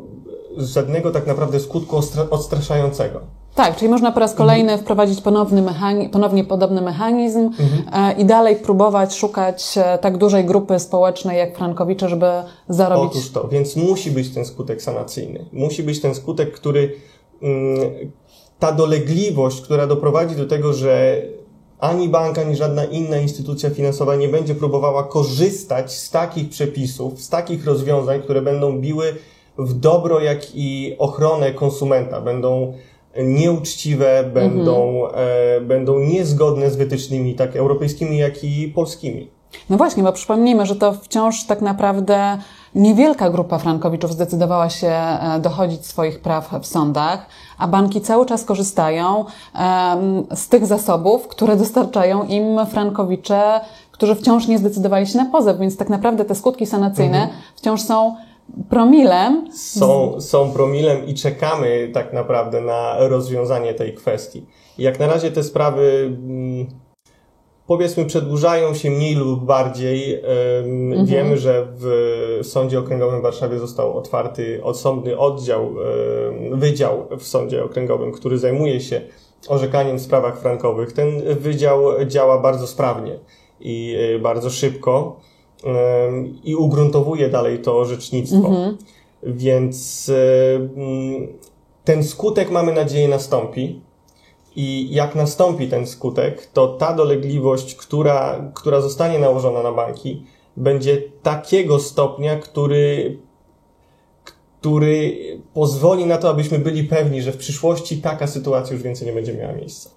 żadnego 0.58 1.12
tak 1.12 1.28
naprawdę 1.28 1.60
skutku 1.60 1.98
odstraszającego. 2.30 3.20
Tak, 3.56 3.76
czyli 3.76 3.92
można 3.92 4.12
po 4.12 4.20
raz 4.20 4.34
kolejny 4.36 4.78
wprowadzić 4.78 5.22
ponowny 5.22 5.62
mechani- 5.62 6.10
ponownie 6.10 6.44
podobny 6.44 6.82
mechanizm 6.82 7.50
e, 7.94 8.14
i 8.14 8.26
dalej 8.26 8.56
próbować 8.56 9.16
szukać 9.16 9.78
e, 9.78 9.98
tak 9.98 10.18
dużej 10.18 10.46
grupy 10.46 10.80
społecznej 10.80 11.38
jak 11.38 11.58
Frankowicze, 11.58 12.10
żeby 12.10 12.28
zarobić. 12.70 13.12
Otóż 13.12 13.32
to, 13.32 13.48
więc 13.48 13.76
musi 13.76 14.12
być 14.12 14.34
ten 14.34 14.46
skutek 14.46 14.82
sanacyjny. 14.82 15.46
Musi 15.54 15.84
być 15.84 16.02
ten 16.02 16.16
skutek, 16.16 16.52
który 16.52 16.94
mm, 17.42 17.80
ta 18.60 18.72
dolegliwość, 18.72 19.62
która 19.62 19.88
doprowadzi 19.88 20.36
do 20.36 20.46
tego, 20.46 20.74
że 20.74 21.22
ani 21.84 22.10
bank, 22.10 22.38
ani 22.38 22.56
żadna 22.56 22.86
inna 22.86 23.18
instytucja 23.18 23.70
finansowa 23.70 24.16
nie 24.16 24.28
będzie 24.28 24.56
próbowała 24.56 25.04
korzystać 25.04 25.92
z 25.92 26.12
takich 26.12 26.50
przepisów, 26.50 27.22
z 27.22 27.30
takich 27.30 27.66
rozwiązań, 27.66 28.22
które 28.22 28.42
będą 28.42 28.80
biły 28.80 29.16
w 29.58 29.74
dobro, 29.74 30.20
jak 30.20 30.56
i 30.56 30.96
ochronę 31.00 31.52
konsumenta. 31.52 32.22
Będą 32.22 32.74
nieuczciwe, 33.18 34.32
będą, 34.34 35.08
e, 35.08 35.62
będą 35.62 36.00
niezgodne 36.00 36.72
z 36.72 36.76
wytycznymi 36.76 37.36
tak 37.36 37.56
europejskimi, 37.56 38.18
jak 38.18 38.44
i 38.44 38.68
polskimi. 38.76 39.30
No 39.70 39.78
właśnie, 39.78 40.04
bo 40.04 40.14
przypomnijmy, 40.14 40.66
że 40.66 40.76
to 40.76 40.94
wciąż 40.94 41.44
tak 41.44 41.62
naprawdę 41.62 42.38
niewielka 42.76 43.30
grupa 43.30 43.58
frankowiczów 43.58 44.14
zdecydowała 44.14 44.70
się 44.70 44.88
e, 44.88 45.40
dochodzić 45.42 45.86
swoich 45.86 46.20
praw 46.20 46.52
w 46.62 46.66
sądach, 46.66 47.26
a 47.58 47.68
banki 47.68 48.02
cały 48.02 48.26
czas 48.26 48.46
korzystają 48.46 49.26
z 50.36 50.48
tych 50.48 50.66
zasobów, 50.66 51.28
które 51.28 51.56
dostarczają 51.56 52.24
im 52.24 52.66
frankowicze, 52.66 53.62
którzy 53.92 54.16
wciąż 54.16 54.48
nie 54.48 54.58
zdecydowali 54.58 55.08
się 55.08 55.18
na 55.18 55.26
pozew, 55.26 55.60
więc 55.60 55.78
tak 55.78 55.90
naprawdę 55.90 56.26
te 56.26 56.36
skutki 56.36 56.66
sanacyjne 56.66 57.30
wciąż 57.56 57.82
są 57.82 58.16
promilem 58.70 59.52
są, 59.54 60.22
są 60.22 60.52
promilem 60.52 61.06
i 61.06 61.14
czekamy 61.14 61.90
tak 61.94 62.14
naprawdę 62.14 62.62
na 62.62 62.96
rozwiązanie 62.98 63.74
tej 63.74 63.94
kwestii. 63.94 64.46
Jak 64.78 65.00
na 65.00 65.08
razie 65.08 65.32
te 65.32 65.44
sprawy, 65.44 66.16
mm, 66.24 66.68
powiedzmy, 67.68 68.06
przedłużają 68.06 68.74
się 68.74 68.92
mniej 68.92 69.16
lub 69.16 69.46
bardziej. 69.46 70.22
Ym, 70.60 71.06
Wiemy, 71.06 71.38
że 71.38 71.68
w 71.76 72.40
Sądzie 72.44 72.80
Okręgowym 72.80 73.20
w 73.20 73.24
Warszawie 73.24 73.60
został 73.60 73.98
otwarty 73.98 74.64
osobny 74.64 75.18
oddział, 75.18 75.76
wydział 76.52 77.08
w 77.18 77.24
Sądzie 77.24 77.64
Okręgowym, 77.64 78.12
który 78.12 78.38
zajmuje 78.38 78.82
się 78.82 79.02
orzekaniem 79.48 79.98
w 79.98 80.02
sprawach 80.02 80.40
frankowych. 80.40 80.94
Ten 80.94 81.22
wydział 81.36 82.06
działa 82.08 82.40
bardzo 82.40 82.68
sprawnie 82.68 83.20
i 83.60 83.96
y, 84.16 84.20
bardzo 84.20 84.50
szybko 84.50 85.20
i 86.44 86.56
ugruntowuje 86.56 87.30
dalej 87.30 87.60
to 87.60 87.78
orzecznictwo. 87.78 88.50
Więc 89.24 90.10
y, 90.10 90.70
mm, 90.76 91.28
ten 91.84 92.04
skutek, 92.04 92.52
mamy 92.52 92.74
nadzieję, 92.74 93.08
nastąpi. 93.08 93.82
I 94.56 94.88
jak 94.92 95.16
nastąpi 95.16 95.68
ten 95.68 95.88
skutek, 95.88 96.46
to 96.46 96.68
ta 96.68 96.94
dolegliwość, 96.94 97.76
która, 97.76 98.52
która 98.54 98.82
zostanie 98.82 99.20
nałożona 99.20 99.64
na 99.64 99.72
banki, 99.72 100.26
będzie 100.58 101.02
takiego 101.24 101.80
stopnia, 101.80 102.36
który, 102.36 103.18
który 104.24 105.18
pozwoli 105.54 106.06
na 106.06 106.18
to, 106.18 106.30
abyśmy 106.30 106.60
byli 106.60 106.84
pewni, 106.84 107.22
że 107.22 107.32
w 107.32 107.38
przyszłości 107.38 108.02
taka 108.02 108.28
sytuacja 108.28 108.74
już 108.74 108.84
więcej 108.84 109.08
nie 109.08 109.14
będzie 109.14 109.34
miała 109.34 109.54
miejsca. 109.54 109.90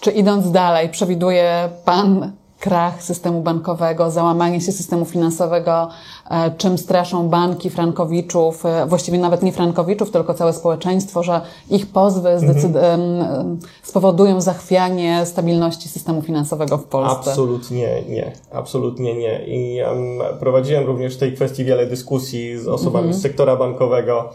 Czy 0.00 0.10
idąc 0.10 0.50
dalej, 0.50 0.88
przewiduje 0.88 1.70
Pan 1.84 2.32
krach 2.62 3.02
systemu 3.02 3.42
bankowego, 3.42 4.10
załamanie 4.10 4.60
się 4.60 4.72
systemu 4.72 5.04
finansowego, 5.04 5.88
e, 6.30 6.50
czym 6.50 6.78
straszą 6.78 7.28
banki 7.28 7.70
frankowiczów, 7.70 8.66
e, 8.66 8.86
właściwie 8.86 9.18
nawet 9.18 9.42
nie 9.42 9.52
frankowiczów, 9.52 10.10
tylko 10.10 10.34
całe 10.34 10.52
społeczeństwo, 10.52 11.22
że 11.22 11.40
ich 11.70 11.86
pozwy 11.86 12.28
em, 12.28 13.58
spowodują 13.82 14.40
zachwianie 14.40 15.26
stabilności 15.26 15.88
systemu 15.88 16.22
finansowego 16.22 16.78
w 16.78 16.84
Polsce? 16.84 17.30
Absolutnie 17.30 18.02
nie. 18.08 18.32
Absolutnie 18.52 19.14
nie. 19.14 19.46
I 19.46 19.78
em, 19.78 20.38
prowadziłem 20.40 20.86
również 20.86 21.16
w 21.16 21.18
tej 21.18 21.32
kwestii 21.32 21.64
wiele 21.64 21.86
dyskusji 21.86 22.58
z 22.58 22.68
osobami 22.68 23.14
z 23.14 23.22
sektora 23.22 23.56
bankowego. 23.56 24.30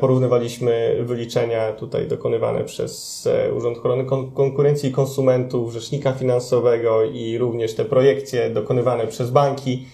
Porównywaliśmy 0.00 0.96
wyliczenia 1.02 1.72
tutaj 1.72 2.08
dokonywane 2.08 2.64
przez 2.64 3.26
e, 3.26 3.54
Urząd 3.54 3.78
Ochrony 3.78 4.04
Kon- 4.04 4.30
Konkurencji 4.30 4.88
i 4.88 4.92
Konsumentów, 4.92 5.72
Rzecznika 5.72 6.12
Finansowego 6.12 7.04
i 7.04 7.38
również 7.38 7.74
te 7.74 7.84
projekcje 7.84 8.50
dokonywane 8.50 9.06
przez 9.06 9.30
banki. 9.30 9.86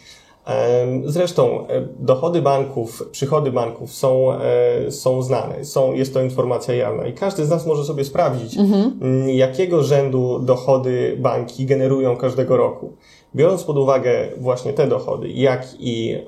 Zresztą 1.05 1.67
e, 1.69 1.89
dochody 1.99 2.43
banków, 2.43 3.09
przychody 3.13 3.53
banków 3.53 3.93
są, 3.93 4.33
e, 4.33 4.91
są 4.91 5.23
znane, 5.23 5.65
są, 5.65 5.93
jest 5.95 6.15
to 6.15 6.23
informacja 6.23 6.75
jawna 6.75 7.07
i 7.07 7.13
każdy 7.13 7.45
z 7.45 7.51
nas 7.51 7.67
może 7.67 7.85
sobie 7.85 8.05
sprawdzić, 8.05 8.57
m, 8.59 9.31
jakiego 9.31 9.83
rzędu 9.83 10.39
dochody 10.39 11.17
banki 11.19 11.67
generują 11.67 12.17
każdego 12.17 12.57
roku. 12.57 12.93
Biorąc 13.35 13.65
pod 13.65 13.77
uwagę 13.77 14.29
właśnie 14.39 14.73
te 14.73 14.87
dochody, 14.87 15.29
jak 15.29 15.67
i 15.79 16.19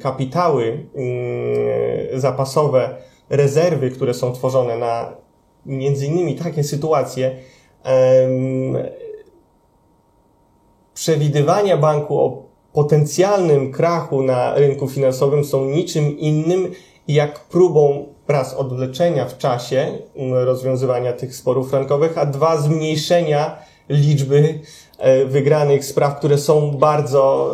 kapitały 0.00 0.86
em, 0.94 2.20
zapasowe, 2.20 2.96
rezerwy, 3.30 3.90
które 3.90 4.14
są 4.14 4.32
tworzone 4.32 4.78
na 4.78 5.16
między 5.66 6.06
innymi 6.06 6.34
takie 6.34 6.64
sytuacje, 6.64 7.36
przewidywania 10.94 11.76
banku 11.76 12.20
o 12.20 12.42
potencjalnym 12.72 13.72
krachu 13.72 14.22
na 14.22 14.54
rynku 14.54 14.88
finansowym 14.88 15.44
są 15.44 15.64
niczym 15.64 16.18
innym 16.18 16.72
jak 17.08 17.40
próbą 17.40 18.06
raz 18.28 18.54
odwleczenia 18.54 19.26
w 19.26 19.38
czasie 19.38 19.98
mm, 20.16 20.34
rozwiązywania 20.34 21.12
tych 21.12 21.36
sporów 21.36 21.70
frankowych, 21.70 22.18
a 22.18 22.26
dwa 22.26 22.56
zmniejszenia 22.56 23.58
liczby 23.88 24.60
wygranych 25.26 25.84
spraw, 25.84 26.16
które 26.18 26.38
są 26.38 26.70
bardzo. 26.70 27.52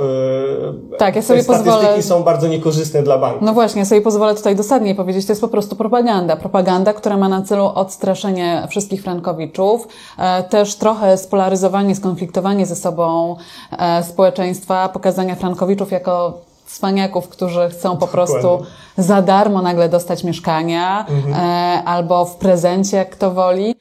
e, 0.95 0.97
Tak, 0.99 1.17
ja 1.17 1.23
sobie 1.23 1.43
statystyki 1.43 1.77
pozwolę- 1.77 2.03
są 2.03 2.23
bardzo 2.23 2.49
niekorzystne 2.49 3.03
dla 3.03 3.19
banku. 3.19 3.45
No 3.45 3.53
właśnie, 3.55 3.79
ja 3.79 3.85
sobie 3.85 4.01
pozwolę 4.01 4.35
tutaj 4.35 4.57
dosadniej 4.57 4.95
powiedzieć, 4.95 5.27
to 5.27 5.33
jest 5.33 5.41
po 5.43 5.49
prostu 5.49 5.77
propaganda. 5.77 6.37
Propaganda, 6.37 6.93
która 6.95 7.17
ma 7.17 7.29
na 7.29 7.43
celu 7.43 7.65
odstraszenie 7.75 8.67
wszystkich 8.71 9.03
frankowiczów, 9.03 9.89
e, 10.19 10.43
też 10.43 10.77
trochę 10.77 11.19
spolaryzowanie, 11.19 11.95
skonfliktowanie 11.97 12.67
ze 12.67 12.77
sobą 12.77 13.37
e, 13.79 14.03
społeczeństwa, 14.05 14.89
pokazania 14.89 15.35
frankowiczów 15.35 15.93
jako 15.93 16.39
cwaniaków, 16.67 17.29
którzy 17.29 17.69
chcą 17.69 17.97
po 17.97 18.07
prostu 18.07 18.59
za 18.99 19.23
darmo 19.23 19.63
nagle 19.63 19.89
dostać 19.89 20.25
mieszkania 20.25 21.07
e, 21.09 21.83
albo 21.85 22.25
w 22.25 22.37
prezencie, 22.37 22.97
jak 22.97 23.11
kto 23.11 23.31
woli. 23.31 23.75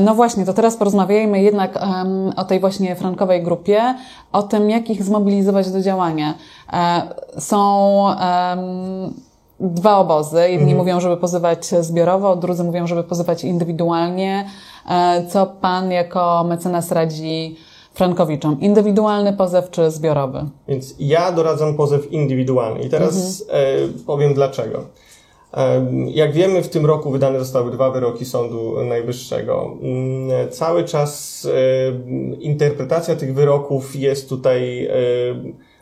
No 0.00 0.14
właśnie, 0.14 0.44
to 0.46 0.52
teraz 0.52 0.76
porozmawiajmy 0.76 1.42
jednak 1.42 1.76
em, 1.76 2.32
o 2.36 2.44
tej 2.44 2.60
właśnie 2.60 2.96
frankowej 2.96 3.42
grupie, 3.42 3.94
o 4.32 4.42
tym, 4.42 4.70
jak 4.70 4.90
ich 4.90 5.02
zmobilizować 5.02 5.70
do 5.70 5.80
działania. 5.80 6.34
E, 6.72 7.02
Są 7.38 8.06
em, 8.10 8.60
dwa 9.60 9.96
obozy. 9.98 10.50
Jedni 10.50 10.74
mówią, 10.74 11.00
żeby 11.00 11.16
pozywać 11.16 11.66
zbiorowo, 11.66 12.36
drudzy 12.36 12.64
mówią, 12.64 12.86
żeby 12.86 13.04
pozywać 13.04 13.44
indywidualnie. 13.44 14.44
E, 14.88 15.26
Co 15.28 15.46
pan 15.46 15.90
jako 15.90 16.44
mecenas 16.48 16.92
radzi 16.92 17.56
frankowiczom? 17.94 18.60
Indywidualny 18.60 19.32
pozew 19.32 19.70
czy 19.70 19.90
zbiorowy? 19.90 20.44
Więc 20.68 20.94
ja 20.98 21.32
doradzam 21.32 21.74
pozew 21.76 22.12
indywidualny. 22.12 22.80
I 22.80 22.88
teraz 22.90 23.44
e, 23.50 23.64
powiem 24.06 24.34
dlaczego. 24.34 24.84
Jak 26.06 26.32
wiemy, 26.32 26.62
w 26.62 26.68
tym 26.68 26.86
roku 26.86 27.10
wydane 27.10 27.38
zostały 27.38 27.70
dwa 27.70 27.90
wyroki 27.90 28.24
Sądu 28.24 28.84
Najwyższego. 28.84 29.76
Mm, 29.82 30.50
Cały 30.50 30.84
czas 30.84 31.48
interpretacja 32.40 33.16
tych 33.16 33.34
wyroków 33.34 33.96
jest 33.96 34.28
tutaj 34.28 34.88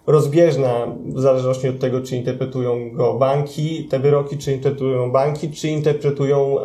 rozbieżna, 0.07 0.97
w 1.07 1.21
zależności 1.21 1.69
od 1.69 1.79
tego, 1.79 2.01
czy 2.01 2.17
interpretują 2.17 2.91
go 2.91 3.15
banki, 3.15 3.85
te 3.85 3.99
wyroki, 3.99 4.39
czy 4.39 4.53
interpretują 4.53 5.13
banki, 5.13 5.51
czy 5.51 5.69
interpretują 5.69 6.57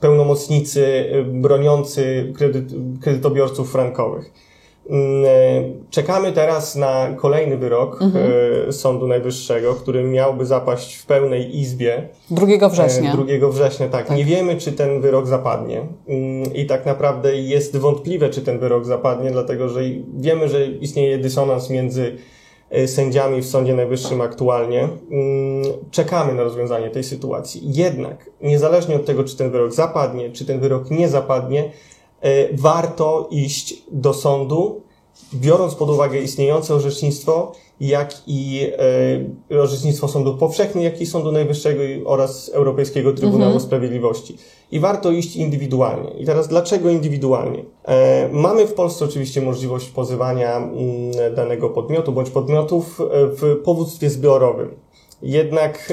pełnomocnicy 0.00 1.04
broniący 1.26 2.32
kredyt, 2.36 2.64
kredytobiorców 3.00 3.72
frankowych. 3.72 4.32
Mm, 4.90 5.24
e, 5.24 5.28
Czekamy 5.90 6.32
teraz 6.32 6.76
na 6.76 7.06
kolejny 7.16 7.56
wyrok 7.56 8.00
e, 8.68 8.72
Sądu 8.72 9.06
Najwyższego, 9.08 9.74
który 9.74 10.02
miałby 10.04 10.46
zapaść 10.46 10.96
w 10.96 11.06
pełnej 11.06 11.58
izbie 11.58 12.08
2 12.30 12.68
września. 12.68 13.12
e, 13.12 13.38
2 13.38 13.48
września. 13.50 13.88
Tak. 13.88 14.10
Nie 14.10 14.24
wiemy, 14.24 14.56
czy 14.56 14.72
ten 14.72 15.00
wyrok 15.00 15.26
zapadnie. 15.26 15.86
Mm, 16.08 16.54
I 16.54 16.66
tak 16.66 16.86
naprawdę 16.86 17.36
jest 17.36 17.76
wątpliwe, 17.76 18.30
czy 18.30 18.42
ten 18.42 18.58
wyrok 18.58 18.84
zapadnie, 18.84 19.30
dlatego 19.30 19.68
że 19.68 19.80
wiemy, 20.18 20.48
że 20.48 20.66
istnieje 20.66 21.18
dysonans 21.18 21.70
między 21.70 22.16
sędziami 22.86 23.42
w 23.42 23.46
Sądzie 23.46 23.74
Najwyższym 23.74 24.20
aktualnie. 24.20 24.80
Mm, 25.10 25.62
Czekamy 25.90 26.34
na 26.34 26.42
rozwiązanie 26.42 26.90
tej 26.90 27.04
sytuacji. 27.04 27.60
Jednak, 27.64 28.30
niezależnie 28.42 28.96
od 28.96 29.04
tego, 29.06 29.24
czy 29.24 29.36
ten 29.36 29.50
wyrok 29.50 29.72
zapadnie, 29.72 30.30
czy 30.32 30.44
ten 30.46 30.60
wyrok 30.60 30.90
nie 30.90 31.08
zapadnie, 31.08 31.70
warto 32.52 33.28
iść 33.30 33.82
do 33.92 34.14
sądu, 34.14 34.80
biorąc 35.34 35.74
pod 35.74 35.90
uwagę 35.90 36.18
istniejące 36.18 36.74
orzecznictwo, 36.74 37.52
jak 37.80 38.22
i 38.26 38.66
e, 39.50 39.60
orzecznictwo 39.60 40.08
sądów 40.08 40.38
powszechnych, 40.38 40.84
jak 40.84 41.00
i 41.00 41.06
Sądu 41.06 41.32
Najwyższego 41.32 41.82
oraz 42.04 42.48
Europejskiego 42.48 43.12
Trybunału 43.12 43.60
Sprawiedliwości. 43.60 44.36
I 44.72 44.80
warto 44.80 45.10
iść 45.10 45.36
indywidualnie. 45.36 46.10
I 46.10 46.26
teraz 46.26 46.48
dlaczego 46.48 46.90
indywidualnie? 46.90 47.64
E, 47.84 48.28
mamy 48.32 48.66
w 48.66 48.74
Polsce 48.74 49.04
oczywiście 49.04 49.42
możliwość 49.42 49.88
pozywania 49.88 50.56
mm, 50.56 51.34
danego 51.34 51.70
podmiotu 51.70 52.12
bądź 52.12 52.30
podmiotów 52.30 53.00
e, 53.00 53.04
w 53.26 53.62
powództwie 53.64 54.10
zbiorowym. 54.10 54.85
Jednak 55.22 55.92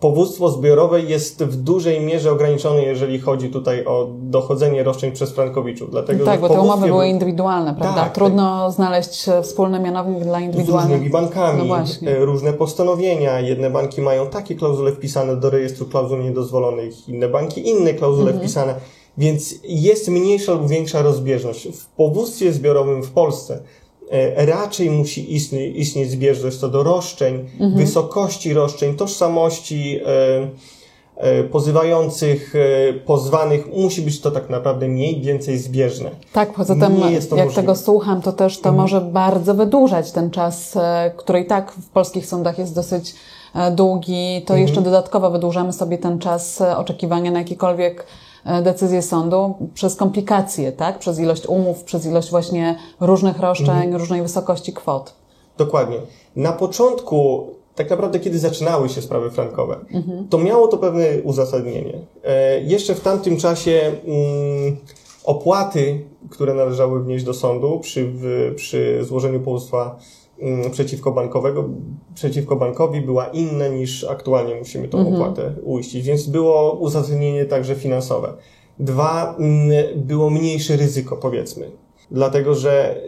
powództwo 0.00 0.50
zbiorowe 0.50 1.00
jest 1.00 1.44
w 1.44 1.56
dużej 1.56 2.00
mierze 2.00 2.32
ograniczone, 2.32 2.82
jeżeli 2.82 3.18
chodzi 3.20 3.48
tutaj 3.50 3.84
o 3.84 4.08
dochodzenie 4.20 4.82
roszczeń 4.82 5.12
przez 5.12 5.32
frankowiczów. 5.32 5.90
Dlatego, 5.90 6.24
Tak, 6.24 6.40
bo 6.40 6.48
te 6.48 6.60
umowy 6.60 6.86
były 6.86 7.08
indywidualne, 7.08 7.74
prawda? 7.74 8.00
Tak, 8.02 8.14
Trudno 8.14 8.70
znaleźć 8.70 9.28
e, 9.28 9.42
wspólny 9.42 9.80
mianownik 9.80 10.24
dla 10.24 10.38
z 10.38 10.42
indywidualnych. 10.42 10.90
różnymi 10.90 11.10
bankami, 11.10 11.58
No 11.58 11.64
właśnie. 11.64 12.10
e, 12.16 12.24
różne 12.24 12.52
postanowienia. 12.52 13.40
Jedne 13.40 13.70
banki 13.70 14.00
mają 14.00 14.26
takie 14.26 14.54
klauzule 14.54 14.92
wpisane 14.92 15.36
do 15.36 15.50
rejestru 15.50 15.86
klauzul 15.86 16.22
niedozwolonych, 16.24 17.08
inne 17.08 17.28
banki 17.28 17.68
inne 17.68 17.94
klauzule 17.94 18.30
Mhm. 18.30 18.38
wpisane, 18.40 18.74
więc 19.18 19.54
jest 19.64 20.08
mniejsza 20.08 20.52
lub 20.52 20.68
większa 20.68 21.02
rozbieżność. 21.02 21.68
W 21.68 21.86
powództwie 21.86 22.52
zbiorowym 22.52 23.02
w 23.02 23.10
Polsce 23.10 23.62
raczej 24.36 24.90
musi 24.90 25.34
istnieć, 25.34 25.76
istnieć 25.76 26.10
zbieżność 26.10 26.56
co 26.56 26.68
do 26.68 26.82
roszczeń, 26.82 27.34
Mhm. 27.34 27.74
wysokości 27.76 28.52
roszczeń, 28.54 28.96
tożsamości 28.96 30.00
e, 30.06 30.48
e, 31.16 31.44
pozywających, 31.44 32.54
e, 32.56 32.92
pozwanych. 32.92 33.66
Musi 33.76 34.02
być 34.02 34.20
to 34.20 34.30
tak 34.30 34.50
naprawdę 34.50 34.88
mniej 34.88 35.20
więcej 35.20 35.58
zbieżne. 35.58 36.10
Tak, 36.32 36.52
poza 36.52 36.74
tym, 36.74 36.82
jak 36.82 36.90
możliwe. 37.30 37.52
tego 37.54 37.76
słucham, 37.76 38.22
to 38.22 38.32
też 38.32 38.60
to 38.60 38.72
może 38.72 39.00
bardzo 39.00 39.54
wydłużać 39.54 40.12
ten 40.12 40.30
czas, 40.30 40.76
e, 40.76 41.12
który 41.16 41.40
i 41.40 41.46
tak 41.46 41.72
w 41.72 41.88
polskich 41.88 42.26
sądach 42.26 42.58
jest 42.58 42.74
dosyć 42.74 43.14
e, 43.54 43.70
długi. 43.70 44.42
To 44.46 44.56
jeszcze 44.56 44.82
dodatkowo 44.82 45.30
wydłużamy 45.30 45.72
sobie 45.72 45.98
ten 45.98 46.18
czas 46.18 46.60
e, 46.60 46.76
oczekiwania 46.76 47.30
na 47.30 47.38
jakiekolwiek 47.38 48.06
e, 48.44 48.62
decyzję 48.62 49.02
sądu 49.02 49.54
przez 49.74 49.96
komplikacje, 49.96 50.72
tak? 50.72 50.98
Przez 50.98 51.18
ilość 51.18 51.46
umów, 51.46 51.84
przez 51.84 52.06
ilość 52.06 52.30
właśnie 52.30 52.78
różnych 53.00 53.40
roszczeń, 53.40 53.96
różnej 53.96 54.22
wysokości 54.22 54.72
kwot. 54.72 55.14
Dokładnie. 55.58 55.96
Na 56.36 56.52
początku, 56.52 57.46
tak 57.74 57.90
naprawdę, 57.90 58.20
kiedy 58.20 58.38
zaczynały 58.38 58.88
się 58.88 59.02
sprawy 59.02 59.30
frankowe, 59.30 59.76
to 60.30 60.38
miało 60.38 60.68
to 60.68 60.78
pewne 60.78 61.04
uzasadnienie. 61.24 61.98
E, 62.24 62.60
jeszcze 62.60 62.94
w 62.94 63.00
tamtym 63.00 63.36
czasie 63.36 63.92
mm, 64.06 64.76
opłaty, 65.24 66.04
które 66.30 66.54
należały 66.54 67.04
wnieść 67.04 67.24
do 67.24 67.34
sądu 67.34 67.80
przy, 67.80 68.04
w, 68.06 68.52
przy 68.56 69.04
złożeniu 69.04 69.40
powództwa 69.40 69.82
mm, 69.84 69.98
przeciwko 70.70 71.12
bankowego, 71.12 71.68
przeciwko 72.14 72.56
bankowi 72.56 73.00
była 73.00 73.26
inna 73.26 73.68
niż 73.68 74.04
aktualnie 74.04 74.54
musimy 74.54 74.88
tą 74.88 75.14
opłatę 75.14 75.54
uiścić, 75.62 76.06
więc 76.06 76.26
było 76.26 76.72
uzasadnienie 76.72 77.44
także 77.44 77.74
finansowe. 77.74 78.32
Dwa, 78.78 79.36
mm, 79.38 79.70
było 79.96 80.30
mniejsze 80.30 80.76
ryzyko, 80.76 81.16
powiedzmy. 81.16 81.70
Dlatego, 82.10 82.54
że 82.54 83.02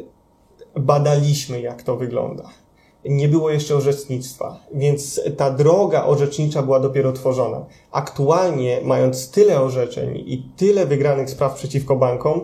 badaliśmy, 0.76 1.60
jak 1.60 1.82
to 1.82 1.96
wygląda. 1.96 2.48
Nie 3.04 3.28
było 3.28 3.50
jeszcze 3.50 3.76
orzecznictwa, 3.76 4.60
więc 4.74 5.20
ta 5.36 5.50
droga 5.50 6.04
orzecznicza 6.04 6.62
była 6.62 6.80
dopiero 6.80 7.12
tworzona. 7.12 7.64
Aktualnie, 7.90 8.80
mając 8.84 9.30
tyle 9.30 9.60
orzeczeń 9.60 10.16
i 10.16 10.48
tyle 10.56 10.86
wygranych 10.86 11.30
spraw 11.30 11.54
przeciwko 11.54 11.96
bankom, 11.96 12.40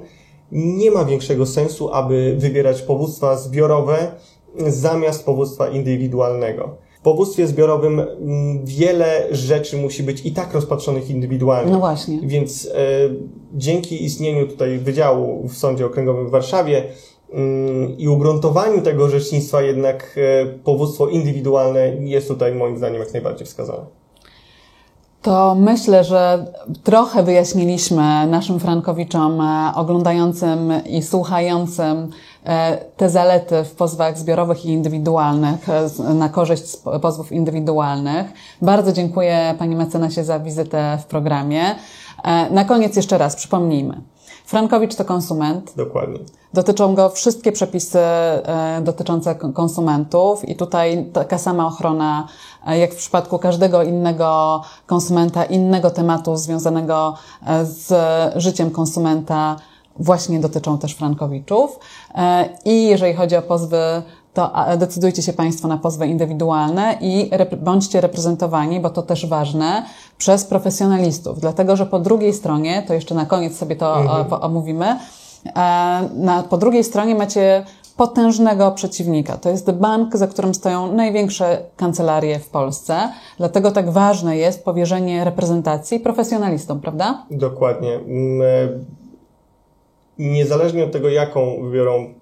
nie 0.52 0.90
ma 0.90 1.04
większego 1.04 1.46
sensu, 1.46 1.92
aby 1.92 2.36
wybierać 2.38 2.82
powództwa 2.82 3.36
zbiorowe 3.36 4.14
zamiast 4.58 5.24
powództwa 5.24 5.68
indywidualnego. 5.68 6.76
W 6.98 7.04
powództwie 7.04 7.46
zbiorowym 7.46 8.00
mm, 8.00 8.64
wiele 8.64 9.26
rzeczy 9.30 9.76
musi 9.76 10.02
być 10.02 10.26
i 10.26 10.32
tak 10.32 10.54
rozpatrzonych 10.54 11.10
indywidualnie. 11.10 11.72
No 11.72 11.78
właśnie. 11.78 12.20
Więc 12.22 12.68
e, 12.74 12.78
dzięki 13.54 14.04
istnieniu 14.04 14.46
tutaj 14.46 14.78
Wydziału 14.78 15.48
w 15.48 15.56
Sądzie 15.56 15.86
Okręgowym 15.86 16.26
w 16.28 16.30
Warszawie 16.30 16.84
mm, 17.32 17.98
i 17.98 18.08
ugruntowaniu 18.08 18.82
tego 18.82 19.04
orzecznictwa 19.04 19.62
jednak 19.62 20.16
e, 20.16 20.46
powództwo 20.46 21.08
indywidualne 21.08 21.96
jest 22.00 22.28
tutaj 22.28 22.54
moim 22.54 22.76
zdaniem 22.76 23.00
jak 23.00 23.12
najbardziej 23.12 23.46
wskazane. 23.46 24.01
To 25.22 25.54
myślę, 25.54 26.04
że 26.04 26.46
trochę 26.84 27.22
wyjaśniliśmy 27.22 28.26
naszym 28.26 28.60
Frankowiczom 28.60 29.40
e, 29.40 29.72
oglądającym 29.74 30.72
i 30.86 31.02
słuchającym 31.02 32.10
e, 32.44 32.78
te 32.96 33.10
zalety 33.10 33.64
w 33.64 33.70
pozwach 33.74 34.18
zbiorowych 34.18 34.64
i 34.64 34.68
indywidualnych 34.68 35.68
e, 35.68 36.14
na 36.14 36.28
korzyść 36.28 36.62
pozwów 37.02 37.32
indywidualnych. 37.32 38.26
Bardzo 38.62 38.92
dziękuję 38.92 39.54
Panie 39.58 39.76
Mecenasie 39.76 40.24
za 40.24 40.40
wizytę 40.40 40.98
w 41.02 41.06
programie. 41.06 41.74
Na 42.50 42.64
koniec 42.64 42.96
jeszcze 42.96 43.18
raz 43.18 43.36
przypomnijmy. 43.36 44.11
Frankowicz 44.44 44.94
to 44.94 45.04
konsument. 45.04 45.72
Dokładnie. 45.76 46.18
Dotyczą 46.54 46.94
go 46.94 47.10
wszystkie 47.10 47.52
przepisy 47.52 47.98
e, 47.98 48.80
dotyczące 48.84 49.34
konsumentów 49.34 50.48
i 50.48 50.56
tutaj 50.56 51.06
taka 51.12 51.38
sama 51.38 51.66
ochrona, 51.66 52.28
e, 52.66 52.78
jak 52.78 52.92
w 52.92 52.96
przypadku 52.96 53.38
każdego 53.38 53.82
innego 53.82 54.60
konsumenta, 54.86 55.44
innego 55.44 55.90
tematu 55.90 56.36
związanego 56.36 57.14
e, 57.46 57.64
z 57.64 57.92
życiem 58.36 58.70
konsumenta, 58.70 59.56
właśnie 59.96 60.40
dotyczą 60.40 60.78
też 60.78 60.94
Frankowiczów. 60.94 61.78
I 62.64 62.86
jeżeli 62.86 63.14
chodzi 63.14 63.36
o 63.36 63.42
pozwy, 63.42 64.02
to 64.34 64.50
decydujcie 64.78 65.22
się 65.22 65.32
Państwo 65.32 65.68
na 65.68 65.78
pozwy 65.78 66.06
indywidualne 66.06 66.98
i 67.00 67.30
rep- 67.32 67.56
bądźcie 67.56 68.00
reprezentowani, 68.00 68.80
bo 68.80 68.90
to 68.90 69.02
też 69.02 69.26
ważne, 69.26 69.82
przez 70.18 70.44
profesjonalistów. 70.44 71.40
Dlatego, 71.40 71.76
że 71.76 71.86
po 71.86 71.98
drugiej 71.98 72.32
stronie, 72.32 72.82
to 72.86 72.94
jeszcze 72.94 73.14
na 73.14 73.26
koniec 73.26 73.56
sobie 73.56 73.76
to 73.76 74.04
po- 74.28 74.40
omówimy, 74.40 74.96
E, 75.56 76.08
Na, 76.14 76.42
po 76.42 76.58
drugiej 76.58 76.84
stronie 76.84 77.14
macie 77.14 77.64
potężnego 77.96 78.70
przeciwnika. 78.72 79.36
To 79.36 79.48
jest 79.50 79.70
bank, 79.72 80.16
za 80.16 80.26
którym 80.26 80.54
stoją 80.54 80.92
największe 80.92 81.58
kancelarie 81.76 82.38
w 82.38 82.48
Polsce. 82.48 83.12
Dlatego 83.38 83.70
tak 83.70 83.90
ważne 83.90 84.36
jest 84.36 84.64
powierzenie 84.64 85.24
reprezentacji 85.24 86.00
profesjonalistom, 86.00 86.80
prawda? 86.80 87.26
Dokładnie. 87.30 87.94
Mm, 87.94 88.42
e, 88.42 88.68
Niezależnie 90.18 90.84
od 90.84 90.92
tego, 90.92 91.08
jaką 91.08 91.40
wybiorą 91.62 92.14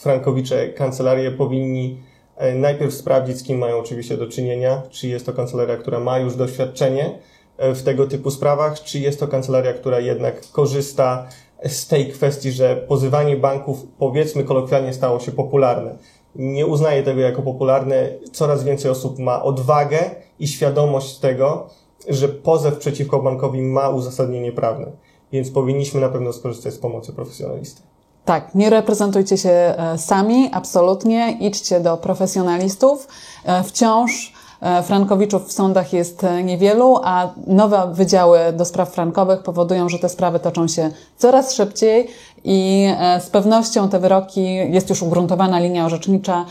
Frankowicze 0.00 0.68
kancelarię, 0.68 1.30
powinni 1.30 2.02
e, 2.36 2.54
najpierw 2.54 2.94
sprawdzić, 2.94 3.38
z 3.38 3.42
kim 3.42 3.58
mają 3.58 3.78
oczywiście 3.78 4.16
do 4.16 4.26
czynienia, 4.26 4.82
czy 4.90 5.08
jest 5.08 5.26
to 5.26 5.32
kancelaria, 5.32 5.76
która 5.76 6.00
ma 6.00 6.18
już 6.18 6.36
doświadczenie 6.36 7.18
e, 7.56 7.74
w 7.74 7.82
tego 7.82 8.06
typu 8.06 8.30
sprawach, 8.30 8.80
czy 8.80 8.98
jest 8.98 9.20
to 9.20 9.28
kancelaria, 9.28 9.72
która 9.72 10.00
jednak 10.00 10.50
korzysta 10.52 11.28
z 11.66 11.86
tej 11.86 12.08
kwestii, 12.08 12.52
że 12.52 12.76
pozywanie 12.76 13.36
banków, 13.36 13.86
powiedzmy 13.98 14.44
kolokwialnie, 14.44 14.92
stało 14.92 15.20
się 15.20 15.32
popularne. 15.32 15.98
Nie 16.34 16.66
uznaję 16.66 17.02
tego 17.02 17.20
jako 17.20 17.42
popularne. 17.42 18.08
Coraz 18.32 18.64
więcej 18.64 18.90
osób 18.90 19.18
ma 19.18 19.42
odwagę 19.42 19.98
i 20.38 20.48
świadomość 20.48 21.18
tego, 21.18 21.68
że 22.08 22.28
pozew 22.28 22.78
przeciwko 22.78 23.22
bankowi 23.22 23.62
ma 23.62 23.88
uzasadnienie 23.88 24.52
prawne. 24.52 24.92
Więc 25.32 25.50
powinniśmy 25.50 26.00
na 26.00 26.08
pewno 26.08 26.32
skorzystać 26.32 26.74
z 26.74 26.78
pomocy 26.78 27.12
profesjonalisty. 27.12 27.82
Tak, 28.28 28.54
nie 28.54 28.70
reprezentujcie 28.70 29.38
się 29.38 29.50
e, 29.50 29.98
sami, 29.98 30.48
absolutnie. 30.52 31.36
Idźcie 31.40 31.80
do 31.80 31.96
profesjonalistów. 31.96 33.08
E, 33.44 33.62
Wciąż 33.62 34.32
e, 34.60 34.82
Frankowiczów 34.82 35.46
w 35.46 35.52
sądach 35.52 35.92
jest 35.92 36.26
niewielu, 36.44 36.96
a 37.04 37.32
nowe 37.46 37.90
wydziały 37.92 38.38
do 38.52 38.64
spraw 38.64 38.90
frankowych 38.90 39.42
powodują, 39.42 39.88
że 39.88 39.98
te 39.98 40.08
sprawy 40.08 40.40
toczą 40.40 40.68
się 40.68 40.90
coraz 41.16 41.54
szybciej 41.54 42.08
i 42.44 42.88
z 43.20 43.30
pewnością 43.30 43.88
te 43.88 44.00
wyroki, 44.00 44.54
jest 44.54 44.90
już 44.90 45.02
ugruntowana 45.02 45.60
linia 45.60 45.86
orzecznicza, 45.86 46.44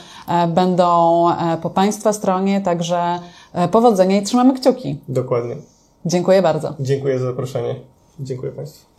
będą 0.47 1.25
po 1.61 1.69
Państwa 1.69 2.13
stronie, 2.13 2.61
także 2.61 3.19
powodzenia 3.71 4.17
i 4.17 4.23
trzymamy 4.23 4.53
kciuki. 4.53 4.97
Dokładnie. 5.09 5.55
Dziękuję 6.05 6.41
bardzo. 6.41 6.73
Dziękuję 6.79 7.19
za 7.19 7.25
zaproszenie. 7.25 7.75
Dziękuję 8.19 8.51
Państwu. 8.51 8.96